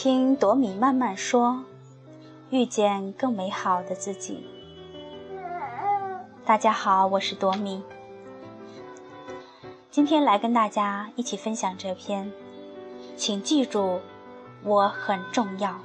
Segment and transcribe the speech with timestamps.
[0.00, 1.64] 听朵米慢慢说，
[2.50, 4.46] 遇见更美好的自己。
[6.46, 7.82] 大家好，我是朵米，
[9.90, 12.30] 今天来跟大家一起分享这篇，
[13.16, 13.98] 请记住，
[14.62, 15.80] 我很重要。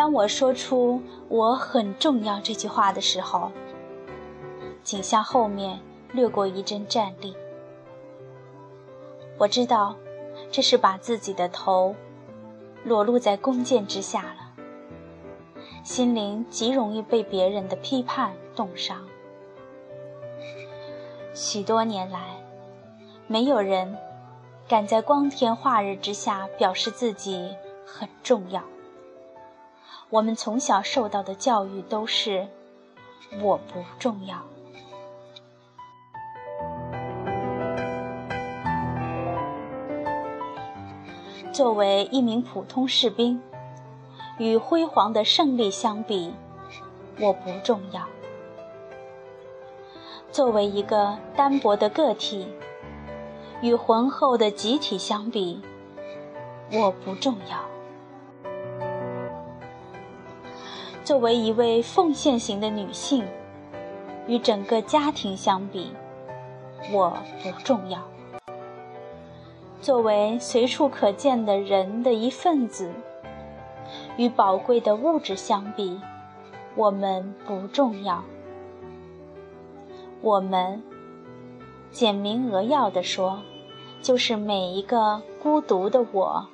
[0.00, 3.52] 当我说出“我很重要”这句话的时候，
[4.82, 5.78] 请向后面
[6.10, 7.36] 掠过一阵战栗。
[9.36, 9.94] 我知道，
[10.50, 11.94] 这是把自己的头
[12.82, 14.54] 裸露在弓箭之下了，
[15.84, 19.06] 心灵极容易被别人的批判冻伤。
[21.34, 22.42] 许多年来，
[23.26, 23.98] 没有人
[24.66, 28.62] 敢在光天化日之下表示自己很重要。
[30.10, 32.48] 我们从小受到的教育都是
[33.40, 34.42] “我不重要”。
[41.52, 43.40] 作为一名普通士兵，
[44.38, 46.34] 与辉煌的胜利相比，
[47.20, 48.02] 我不重要；
[50.32, 52.48] 作为一个单薄的个体，
[53.62, 55.62] 与浑厚的集体相比，
[56.72, 57.69] 我不重要。
[61.10, 63.26] 作为一位奉献型的女性，
[64.28, 65.90] 与整个家庭相比，
[66.92, 67.98] 我不重要；
[69.82, 72.92] 作为随处可见的人的一份子，
[74.16, 76.00] 与宝贵的物质相比，
[76.76, 78.22] 我们不重要。
[80.20, 80.80] 我们，
[81.90, 83.40] 简明扼要地说，
[84.00, 86.46] 就是每一个孤独的我，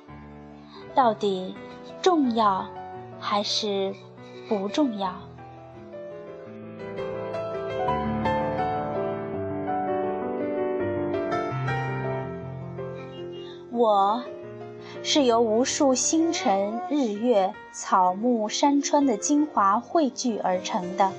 [0.95, 1.53] 到底
[2.01, 2.65] 重要
[3.19, 3.93] 还是？
[4.47, 5.13] 不重要。
[13.71, 14.23] 我
[15.03, 21.11] 是由无数星辰、日月、草木、山川的精华汇聚而成的。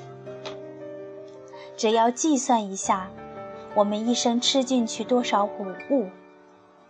[1.76, 3.08] 只要计算一下，
[3.76, 6.08] 我们一生吃进去多少谷物，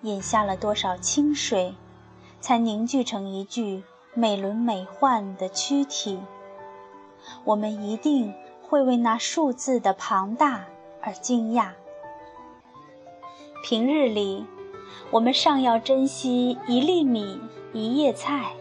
[0.01, 1.75] 饮下了多少清水，
[2.41, 3.83] 才凝聚成一具。
[4.15, 6.19] 美轮美奂的躯体，
[7.45, 10.65] 我们一定会为那数字的庞大
[11.01, 11.71] 而惊讶。
[13.63, 14.45] 平日里，
[15.11, 17.41] 我们尚要珍惜一粒米、
[17.73, 18.53] 一叶菜，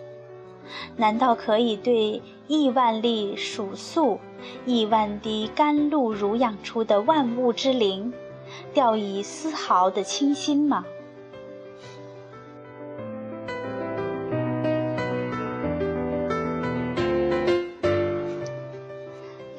[0.96, 4.20] 难道可以对亿万粒黍粟、
[4.66, 8.14] 亿万滴甘露濡养出的万物之灵，
[8.74, 10.86] 掉以丝毫的倾心吗？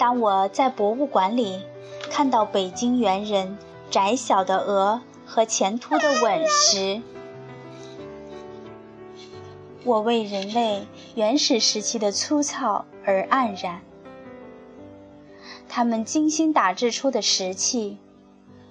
[0.08, 1.60] 当我在博物馆里
[2.10, 3.58] 看到北京猿人
[3.90, 7.02] 窄小的额和前凸的吻时，
[9.84, 13.82] 我为人类原始时期的粗糙而黯然。
[15.68, 17.98] 他们精心打制出的石器，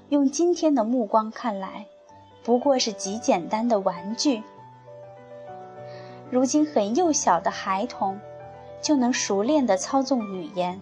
[0.10, 1.86] 用今天的目光看来，
[2.44, 4.42] 不过是极简单的玩具。
[6.32, 8.20] 如今很幼小的孩童，
[8.82, 10.82] 就能熟练地操纵语言。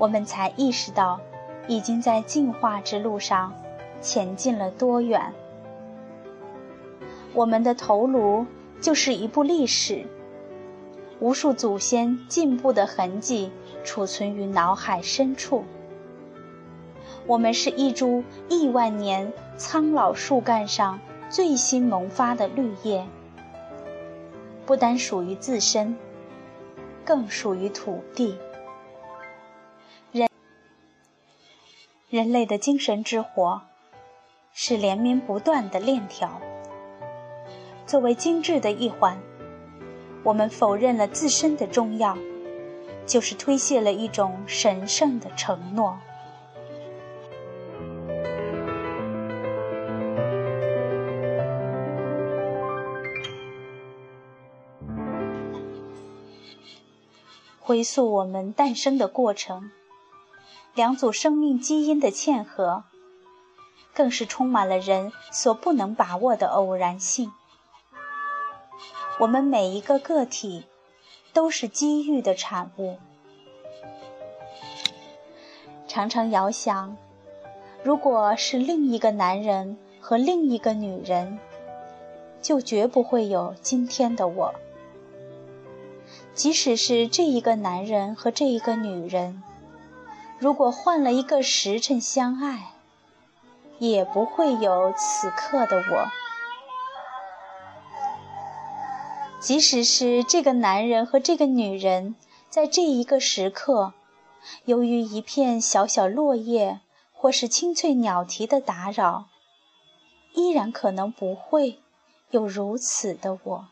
[0.00, 1.20] 我们才意识到，
[1.68, 3.52] 已经在进化之路上
[4.00, 5.34] 前进了多远。
[7.34, 8.46] 我们的头颅
[8.80, 10.06] 就是一部历史，
[11.20, 13.52] 无数祖先进步的痕迹
[13.84, 15.64] 储存于脑海深处。
[17.26, 23.06] 我们是一株亿万年苍老树干上最新萌发的绿叶，
[24.64, 25.94] 不单属于自身，
[27.04, 28.34] 更属于土地。
[32.10, 33.62] 人类的精神之火，
[34.52, 36.40] 是连绵不断的链条。
[37.86, 39.16] 作为精致的一环，
[40.24, 42.18] 我们否认了自身的重要，
[43.06, 45.96] 就是推卸了一种神圣的承诺。
[57.60, 59.70] 回溯我们诞生的过程。
[60.74, 62.84] 两组生命基因的嵌合，
[63.92, 67.32] 更是充满了人所不能把握的偶然性。
[69.18, 70.64] 我们每一个个体，
[71.32, 72.98] 都是机遇的产物。
[75.86, 76.96] 常常遥想，
[77.82, 81.38] 如果是另一个男人和另一个女人，
[82.40, 84.54] 就绝不会有今天的我。
[86.32, 89.42] 即使是这一个男人和这一个女人，
[90.40, 92.72] 如果换了一个时辰相爱，
[93.78, 96.10] 也不会有此刻的我。
[99.38, 102.14] 即使是这个男人和这个女人，
[102.48, 103.92] 在这一个时刻，
[104.64, 106.80] 由于一片小小落叶
[107.12, 109.26] 或是清脆鸟啼的打扰，
[110.32, 111.80] 依然可能不会
[112.30, 113.68] 有如此的我。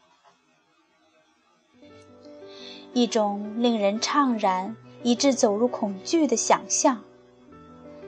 [2.93, 7.03] 一种令人怅然以致走入恐惧的想象，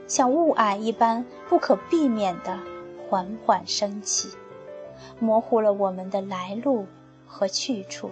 [0.07, 2.59] 像雾霭一般不可避免地
[3.09, 4.29] 缓缓升起，
[5.19, 6.87] 模糊了我们的来路
[7.27, 8.11] 和去处，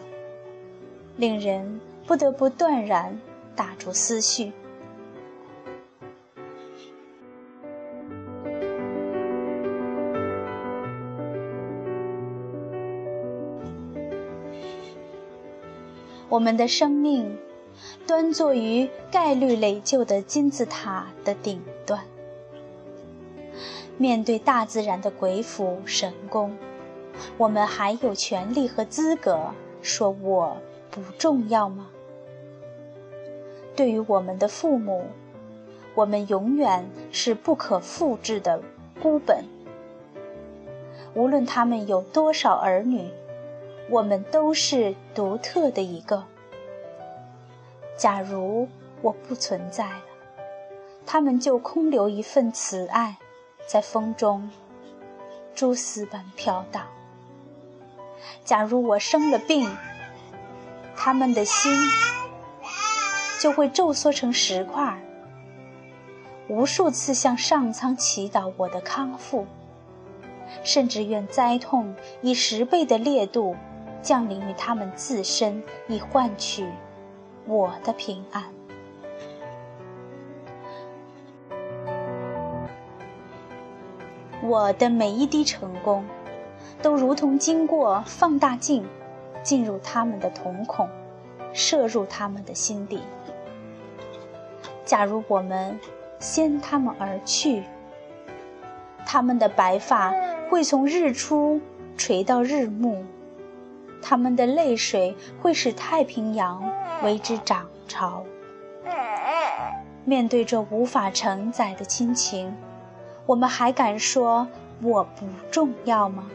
[1.16, 3.20] 令人不得不断然
[3.56, 4.52] 打住思绪。
[16.30, 17.36] 我们的生命
[18.08, 22.00] 端坐于概率垒就的金字塔的顶端，
[23.98, 26.56] 面对大自然的鬼斧神工，
[27.36, 29.38] 我们还有权利和资格
[29.82, 30.56] 说我
[30.90, 31.90] 不重要吗？
[33.76, 35.04] 对于我们的父母，
[35.94, 38.62] 我们永远是不可复制的
[39.02, 39.44] 孤本。
[41.12, 43.10] 无论他们有多少儿女。
[43.90, 46.22] 我们都是独特的一个。
[47.98, 48.68] 假如
[49.02, 50.02] 我不存在了，
[51.04, 53.16] 他们就空留一份慈爱，
[53.66, 54.48] 在风中
[55.52, 56.86] 蛛丝般飘荡。
[58.44, 59.68] 假如我生了病，
[60.96, 61.72] 他们的心
[63.40, 64.96] 就会皱缩成石块，
[66.48, 69.44] 无数次向上苍祈祷我的康复，
[70.62, 73.56] 甚至愿灾痛以十倍的烈度。
[74.00, 76.64] 降临于他们自身，以换取
[77.48, 78.44] 我的平安。
[84.42, 86.04] 我的每一滴成功，
[86.82, 88.86] 都如同经过放大镜，
[89.42, 90.86] 进入他们的瞳孔，
[91.54, 93.00] 射入他们的心底。
[94.84, 95.80] 假如我们
[96.18, 97.62] 先他们而去，
[99.06, 100.12] 他们的白发
[100.50, 101.60] 会从日出
[101.96, 103.02] 垂到日暮。
[104.00, 106.62] 他们的泪水会使太平洋
[107.02, 108.24] 为之涨潮。
[110.04, 112.56] 面对这无法承载的亲情，
[113.26, 114.48] 我们还敢说
[114.82, 116.30] 我不重要吗？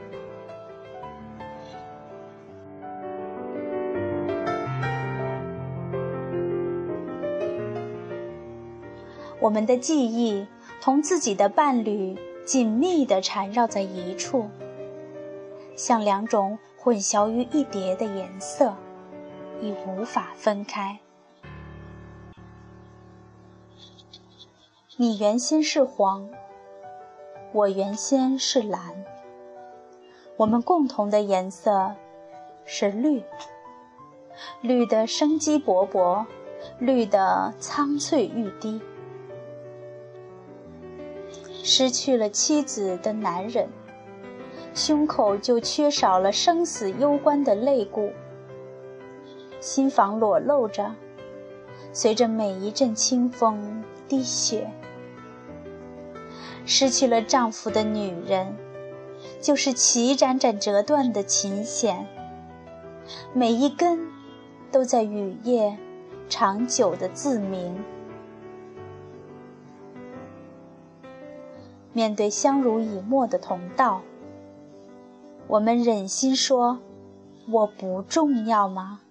[9.39, 10.48] 我们的记忆
[10.80, 14.50] 同自己的伴侣紧密地缠绕在一处，
[15.75, 16.59] 像两种。
[16.83, 18.75] 混淆于一叠的颜色，
[19.62, 21.00] 已无法分开。
[24.97, 26.30] 你原先是黄，
[27.53, 29.06] 我原先是蓝。
[30.35, 31.95] 我们共同的颜色
[32.65, 33.24] 是绿，
[34.59, 36.25] 绿的生机勃勃，
[36.80, 38.81] 绿的苍翠欲滴。
[41.63, 43.69] 失去了妻子的男人。
[44.73, 48.11] 胸口就缺少了生死攸关的肋骨，
[49.59, 50.95] 心房裸露着，
[51.92, 54.71] 随着每一阵清风滴血。
[56.65, 58.56] 失去了丈夫的女人，
[59.39, 62.07] 就是齐盏盏折断的琴弦，
[63.31, 64.07] 每一根
[64.71, 65.77] 都在雨夜
[66.27, 67.77] 长久的自鸣。
[71.92, 74.01] 面对相濡以沫的同道。
[75.47, 76.80] 我们忍心说
[77.52, 79.02] 我不重要吗？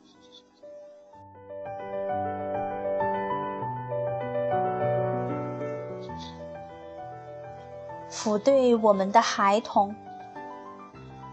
[8.11, 9.95] 抚对我们的孩童，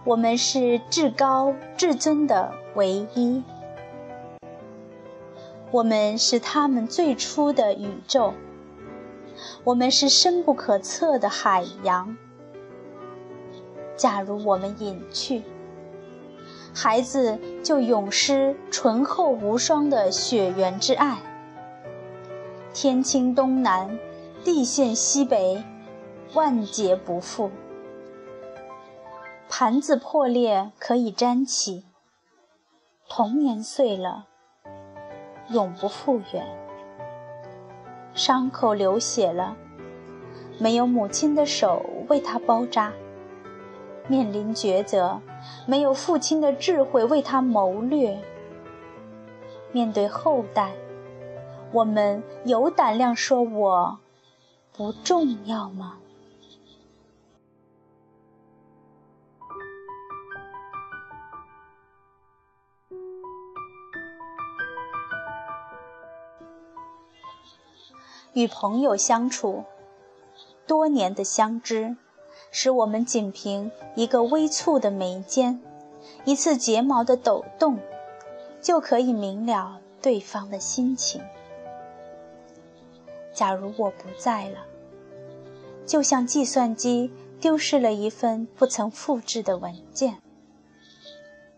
[0.03, 3.43] 我们是至高至尊的唯一，
[5.71, 8.33] 我们是他们最初的宇宙，
[9.63, 12.17] 我们是深不可测的海洋。
[13.99, 15.43] 假如我们隐去，
[16.73, 21.17] 孩子就永失醇厚无双的血缘之爱。
[22.73, 23.99] 天倾东南，
[24.45, 25.61] 地陷西北，
[26.33, 27.51] 万劫不复。
[29.49, 31.83] 盘子破裂可以粘起，
[33.09, 34.27] 童年碎了，
[35.49, 36.47] 永不复原。
[38.13, 39.57] 伤口流血了，
[40.57, 42.93] 没有母亲的手为他包扎。
[44.09, 45.21] 面临抉择，
[45.67, 48.19] 没有父亲的智慧为他谋略。
[49.71, 50.73] 面对后代，
[51.71, 53.99] 我们有胆量说我
[54.75, 55.97] 不重要吗？
[68.33, 69.65] 与朋友相处，
[70.65, 71.95] 多年的相知，
[72.51, 75.61] 使我们仅凭一个微蹙的眉间，
[76.25, 77.79] 一次睫毛的抖动，
[78.61, 81.21] 就可以明了对方的心情。
[83.33, 84.65] 假如我不在了，
[85.85, 90.21] 就像计算机丢失了一份不曾复制的文件，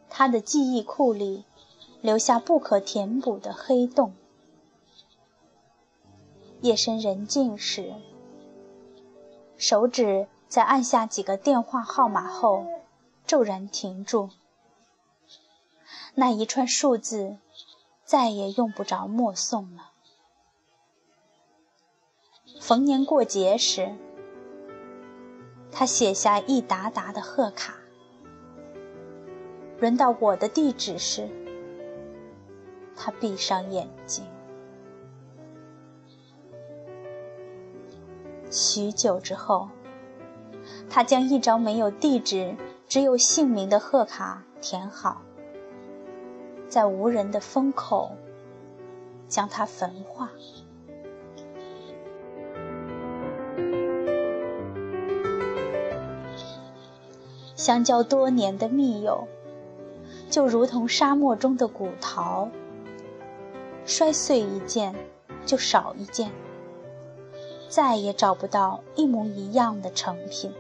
[0.09, 1.45] 它的记忆库里
[2.01, 4.13] 留下不可填补的黑洞。
[6.61, 7.93] 夜深人静时，
[9.57, 12.65] 手指在按下几个电话号码后，
[13.25, 14.29] 骤然停住。
[16.15, 17.37] 那一串数字，
[18.03, 19.91] 再也用不着默诵了。
[22.59, 23.95] 逢年过节时，
[25.71, 27.75] 他写下一沓沓的贺卡。
[29.79, 31.29] 轮到我的地址时，
[32.97, 34.25] 他闭上眼睛。
[38.51, 39.69] 许久之后，
[40.93, 42.53] 他将一张没有地址、
[42.85, 45.21] 只有姓名的贺卡填好，
[46.67, 48.11] 在无人的风口
[49.29, 50.29] 将它焚化。
[57.55, 59.29] 相交多年的密友，
[60.29, 62.49] 就如同沙漠中的古陶，
[63.85, 64.93] 摔碎一件
[65.45, 66.29] 就少一件。
[67.69, 70.51] 再也找不到一模一样的成品。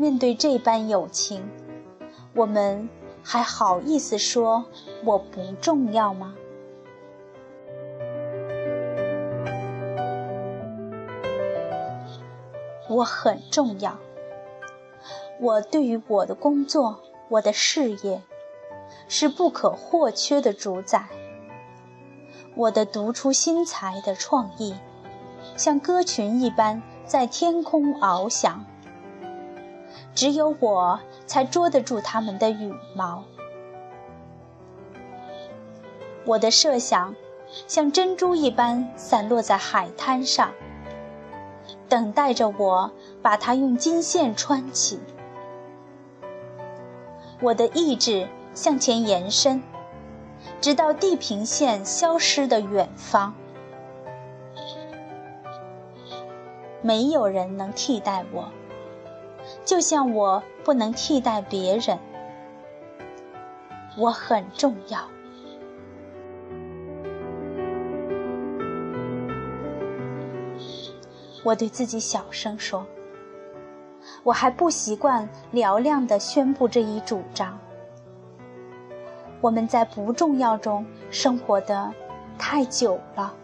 [0.00, 1.46] 面对这般友情，
[2.34, 2.88] 我们
[3.22, 4.64] 还好意思说
[5.04, 6.34] 我不重要吗？
[12.88, 13.98] 我很重要。
[15.38, 18.22] 我对于我的工作、我的事业，
[19.06, 21.08] 是不可或缺的主宰。
[22.54, 24.74] 我的独出心裁的创意。
[25.58, 28.64] 像歌群一般在天空翱翔，
[30.20, 33.24] 只有我才捉得住它们的羽毛。
[36.26, 37.16] 我的设想
[37.66, 40.52] 像珍珠一般散落在海滩上，
[41.88, 42.90] 等待着我
[43.22, 45.00] 把它用金线穿起。
[47.40, 49.62] 我的意志向前延伸，
[50.60, 53.32] 直到地平线消失的远方。
[56.82, 58.44] 没有人能替代我，
[59.64, 61.98] 就像我不能替代别人。
[63.96, 65.00] 我很重要。
[71.42, 72.86] 我对自己小声说
[74.22, 77.58] ：“我还不习惯嘹亮地宣布这一主张。
[79.40, 81.92] 我们在不重要中生活的
[82.38, 83.34] 太久了。”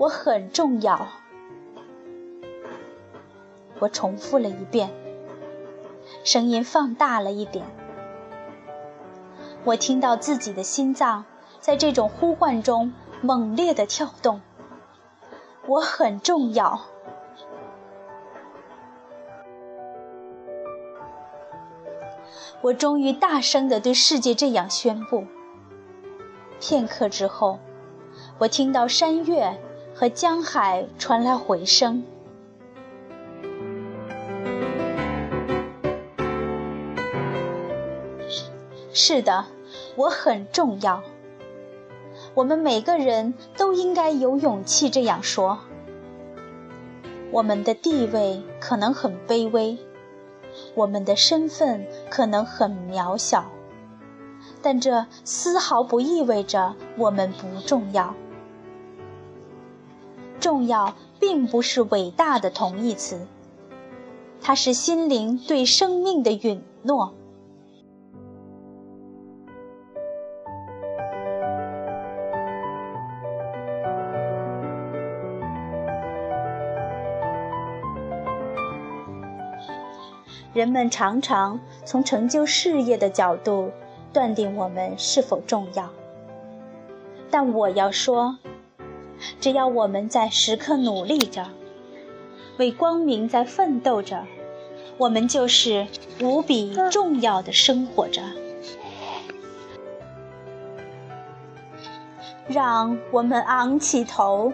[0.00, 1.08] 我很重要，
[3.80, 4.88] 我重复了一遍，
[6.24, 7.66] 声音放大了一点。
[9.64, 11.26] 我听到自己的心脏
[11.60, 14.40] 在这种呼唤中猛烈的跳动。
[15.66, 16.80] 我很重要，
[22.62, 25.26] 我终于大声的对世界这样宣布。
[26.58, 27.58] 片刻之后，
[28.38, 29.60] 我听到山岳。
[30.00, 32.02] 和江海传来回声。
[38.94, 39.44] 是的，
[39.96, 41.02] 我很重要。
[42.32, 45.58] 我们每个人都应该有勇气这样说。
[47.30, 49.76] 我们的地位可能很卑微，
[50.74, 53.44] 我们的身份可能很渺小，
[54.62, 58.14] 但这丝毫不意味着我们不重要。
[60.40, 63.26] 重要并不是伟大的同义词，
[64.40, 67.14] 它是心灵对生命的允诺。
[80.52, 83.70] 人们常常从成就事业的角度
[84.12, 85.88] 断定我们是否重要，
[87.30, 88.36] 但我要说。
[89.40, 91.46] 只要我们在时刻努力着，
[92.58, 94.24] 为光明在奋斗着，
[94.98, 95.86] 我们就是
[96.20, 98.22] 无比重要的生活着。
[102.48, 104.52] 让我们昂起头，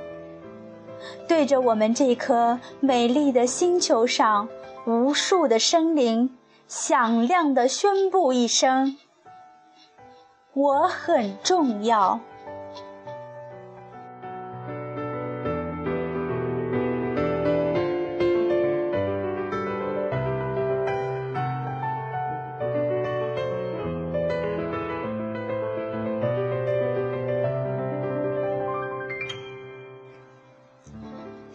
[1.26, 4.48] 对着我们这颗美丽的星球上
[4.86, 6.36] 无数的生灵，
[6.68, 8.98] 响亮地宣布一声
[10.52, 12.20] ：“我很重要。”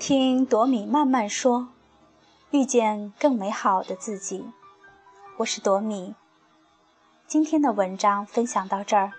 [0.01, 1.67] 听朵米慢慢说，
[2.49, 4.43] 遇见更美好的自己。
[5.37, 6.15] 我是朵米。
[7.27, 9.11] 今天的文章分享到这儿，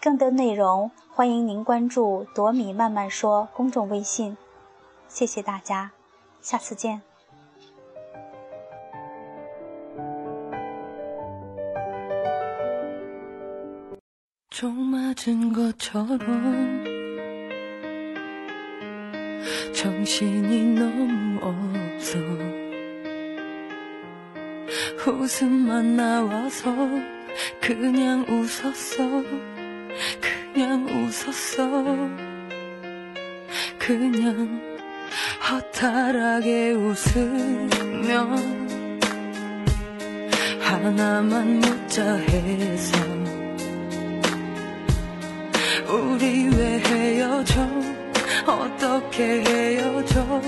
[0.00, 4.36] 更多内容欢迎您关注“朵米慢慢说”公众微信。
[5.08, 5.90] 谢谢大家，
[6.40, 7.02] 下次见。
[19.72, 22.18] 정신이 너무 없어
[25.06, 26.72] 웃음만 나와서
[27.60, 29.22] 그냥 웃었어
[30.20, 31.84] 그냥 웃었어
[33.78, 34.60] 그냥
[35.50, 38.36] 허탈하게 웃으면
[40.60, 42.98] 하나만 묻자 해서
[45.88, 47.81] 우리 왜 헤어져
[48.46, 50.40] 어떻게 헤어져?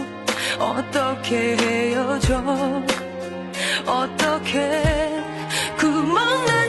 [0.58, 2.82] 어떻게 헤어져?
[3.86, 4.82] 어떻게?
[5.78, 6.63] 구멍난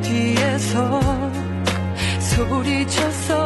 [0.00, 1.00] 뒤에서
[2.20, 3.45] 소리쳤어